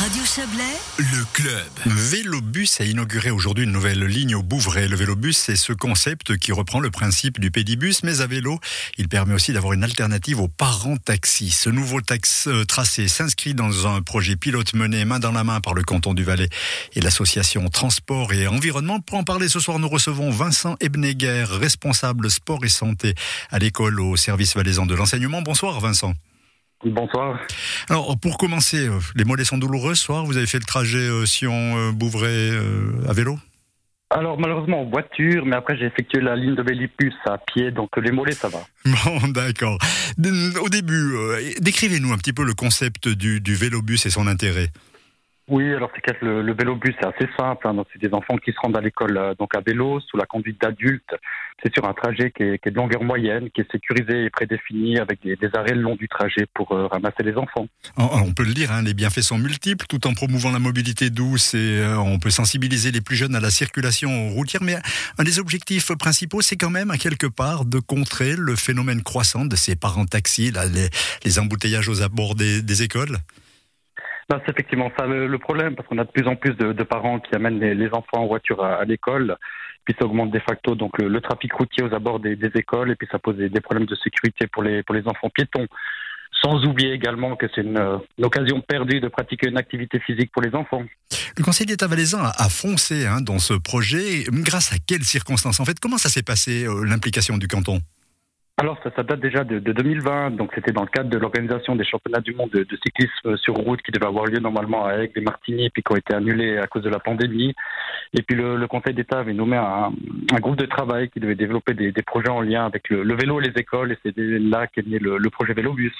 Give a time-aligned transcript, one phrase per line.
[0.00, 0.62] Radio Chablais,
[0.98, 1.66] Le club.
[1.84, 4.86] Vélobus a inauguré aujourd'hui une nouvelle ligne au Bouvray.
[4.86, 8.60] Le Vélobus, c'est ce concept qui reprend le principe du pédibus, mais à vélo.
[8.96, 11.50] Il permet aussi d'avoir une alternative aux parents taxis.
[11.50, 15.60] Ce nouveau tax, euh, tracé s'inscrit dans un projet pilote mené main dans la main
[15.60, 16.48] par le canton du Valais
[16.94, 19.00] et l'association Transport et Environnement.
[19.00, 23.14] Pour en parler ce soir, nous recevons Vincent Ebneguer, responsable sport et santé
[23.50, 25.42] à l'école au service valaisan de l'enseignement.
[25.42, 26.14] Bonsoir Vincent.
[26.84, 27.40] Bonsoir.
[27.88, 30.24] Alors, pour commencer, euh, les mollets sont douloureux ce soir.
[30.24, 33.38] Vous avez fait le trajet euh, Sion-Bouvray euh, à vélo?
[34.10, 37.90] Alors malheureusement en voiture, mais après j'ai effectué la ligne de Vélipus à pied, donc
[37.98, 38.60] les mollets ça va.
[39.04, 39.76] Bon, d'accord.
[40.62, 44.68] Au début, euh, décrivez-nous un petit peu le concept du, du vélobus et son intérêt.
[45.48, 48.58] Oui, alors c'est le, le vélobus c'est assez simple, hein, c'est des enfants qui se
[48.60, 51.14] rendent à l'école euh, donc à vélo sous la conduite d'adultes.
[51.62, 55.20] C'est sur un trajet qui est, de longueur moyenne, qui est sécurisé et prédéfini avec
[55.22, 57.66] des, arrêts le long du trajet pour euh, ramasser les enfants.
[57.96, 61.08] On, on peut le dire, hein, les bienfaits sont multiples, tout en promouvant la mobilité
[61.08, 64.62] douce et euh, on peut sensibiliser les plus jeunes à la circulation routière.
[64.62, 64.76] Mais
[65.18, 69.46] un des objectifs principaux, c'est quand même à quelque part de contrer le phénomène croissant
[69.46, 70.52] de ces parents taxis,
[71.24, 73.18] les, embouteillages aux abords des écoles.
[74.30, 77.34] C'est effectivement ça le, problème, parce qu'on a de plus en plus de, parents qui
[77.34, 79.36] amènent les, enfants en voiture à, l'école,
[79.84, 83.08] puis ça augmente de facto donc le, trafic routier aux abords des, écoles, et puis
[83.10, 85.66] ça pose des, problèmes de sécurité pour les, pour les enfants piétons.
[86.42, 90.54] Sans oublier également que c'est une, occasion perdue de pratiquer une activité physique pour les
[90.54, 90.84] enfants.
[91.36, 94.24] Le Conseil d'État valaisan a, a foncé hein, dans ce projet.
[94.28, 95.58] Grâce à quelles circonstances?
[95.58, 97.80] En fait, comment ça s'est passé, euh, l'implication du canton?
[98.60, 101.84] Alors ça, date déjà de, de 2020, donc c'était dans le cadre de l'organisation des
[101.84, 105.22] championnats du monde de, cyclisme sur route qui devaient avoir lieu normalement à Aigues les
[105.22, 107.54] Martigny, puis qui ont été annulés à cause de la pandémie.
[108.14, 109.92] Et puis le, Conseil d'État avait nommé un,
[110.40, 113.48] groupe de travail qui devait développer des, projets en lien avec le, le vélo et
[113.48, 115.94] les écoles, et c'est là qu'est né le, projet Vélobus.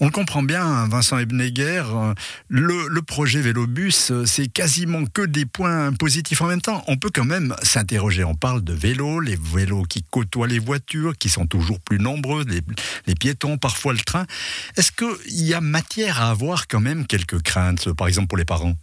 [0.00, 2.12] On le comprend bien, hein, Vincent Ebneguer, euh,
[2.48, 6.82] le, le projet Vélobus, euh, c'est quasiment que des points positifs en même temps.
[6.88, 8.24] On peut quand même s'interroger.
[8.24, 12.44] On parle de vélos, les vélos qui côtoient les voitures, qui sont toujours plus nombreux,
[12.48, 12.60] les,
[13.06, 14.26] les piétons, parfois le train.
[14.76, 18.44] Est-ce qu'il y a matière à avoir quand même quelques craintes, par exemple pour les
[18.44, 18.74] parents?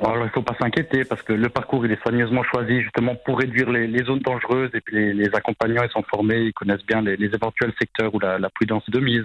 [0.00, 3.16] Alors il ne faut pas s'inquiéter parce que le parcours il est soigneusement choisi justement
[3.16, 6.52] pour réduire les, les zones dangereuses et puis les, les accompagnants ils sont formés, ils
[6.52, 9.24] connaissent bien les, les éventuels secteurs où la, la prudence est de mise.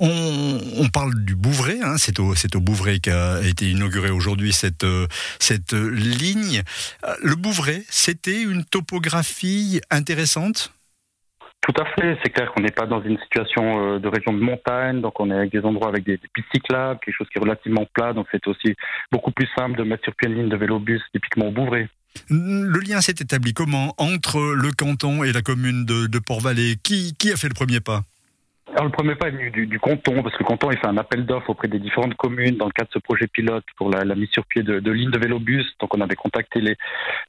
[0.00, 4.84] On, on parle du Bouvray, hein, c'est au, au Bouvray qu'a été inaugurée aujourd'hui cette,
[5.38, 6.62] cette ligne.
[7.06, 10.74] Euh, Le Bouvray, c'était une topographie intéressante?
[11.62, 14.40] Tout à fait, c'est clair qu'on n'est pas dans une situation euh, de région de
[14.40, 17.38] montagne, donc on est avec des endroits avec des, des pistes cyclables, quelque chose qui
[17.38, 18.74] est relativement plat, donc c'est aussi
[19.12, 21.88] beaucoup plus simple de mettre sur pied une ligne de vélobus typiquement au Bouvray.
[22.28, 27.14] Le lien s'est établi comment entre le canton et la commune de, de Port-Vallée qui,
[27.16, 28.02] qui a fait le premier pas?
[28.72, 30.86] Alors le premier pas est venu du, du canton, parce que le canton il fait
[30.86, 33.90] un appel d'offres auprès des différentes communes dans le cadre de ce projet pilote pour
[33.90, 35.64] la, la mise sur pied de, de lignes de vélobus.
[35.80, 36.76] Donc on avait contacté les,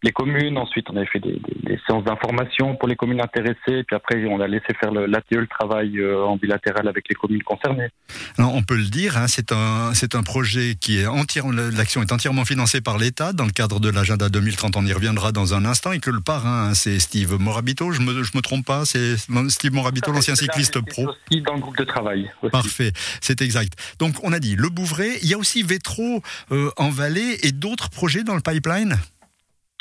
[0.04, 3.84] les communes, ensuite on avait fait des, des- des séances d'information pour les communes intéressées,
[3.86, 7.44] puis après on a laissé faire l'ATE, le travail euh, en bilatéral avec les communes
[7.44, 7.90] concernées.
[8.38, 12.12] Alors, on peut le dire, hein, c'est un, un projet qui est entièrement, l'action est
[12.12, 14.76] entièrement financée par l'État dans le cadre de l'agenda 2030.
[14.78, 17.92] On y reviendra dans un instant et que le parrain, hein, c'est Steve Morabito.
[17.92, 19.18] Je me, je me trompe pas, c'est
[19.50, 21.10] Steve Morabito, l'ancien cycliste pro.
[21.42, 22.30] Dans le groupe de travail.
[22.42, 22.52] aussi.
[22.52, 23.74] Parfait, c'est exact.
[24.00, 26.22] Donc on a dit le Bouvray, il y a aussi Vétro
[26.52, 28.98] euh, en Valais et d'autres projets dans le pipeline?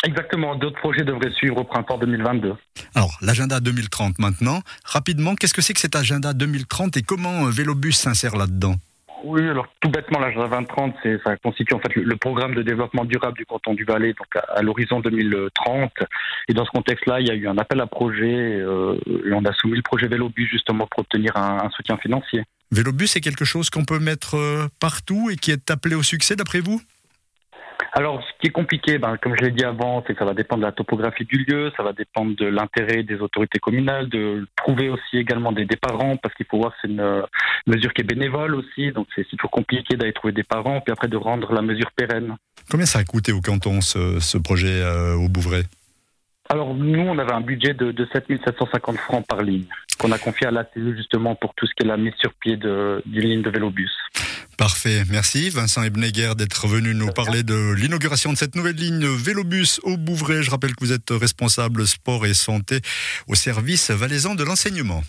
[0.05, 2.55] Exactement, d'autres projets devraient suivre au printemps 2022.
[2.95, 7.51] Alors l'agenda 2030 maintenant, rapidement, qu'est-ce que c'est que cet agenda 2030 et comment euh,
[7.51, 8.75] Vélobus s'insère là-dedans?
[9.25, 13.05] Oui, alors tout bêtement, l'agenda 2030, c'est, ça constitue en fait le, programme de développement
[13.05, 15.93] durable du canton du Valais, donc à, l'horizon 2030.
[16.49, 19.45] Et dans ce contexte-là, il y a eu un appel à projet euh, et on
[19.45, 22.45] a soumis le projet Vélobus justement pour obtenir un, un soutien financier.
[22.73, 26.37] Vélobus, c'est quelque chose qu'on peut mettre euh, partout et qui est appelé au succès
[26.37, 26.81] d'après vous?
[27.95, 30.33] Alors, ce qui est compliqué, ben, comme je l'ai dit avant, c'est que ça va
[30.35, 34.47] dépendre de la topographie du lieu, ça va dépendre de l'intérêt des autorités communales, de
[34.57, 37.23] trouver aussi également des, des parents, parce qu'il faut voir que c'est une euh,
[37.67, 41.09] mesure qui est bénévole aussi, donc c'est toujours compliqué d'aller trouver des parents, puis après
[41.09, 42.37] de rendre la mesure pérenne.
[42.71, 45.65] Combien ça a coûté au canton ce, ce projet euh, au Bouvray?
[46.49, 49.65] Alors nous, on avait un budget de, de 7750 francs par ligne,
[49.99, 52.57] qu'on a confié à l'ATE justement pour tout ce qui est la mise sur pied
[52.57, 53.91] de- d'une ligne de vélobus.
[54.63, 59.81] Parfait, merci Vincent Ebneguer d'être venu nous parler de l'inauguration de cette nouvelle ligne Vélobus
[59.83, 60.45] au Bouvray.
[60.45, 62.81] Je rappelle que vous êtes responsable sport et santé
[63.27, 65.03] au service valaisan de l'enseignement.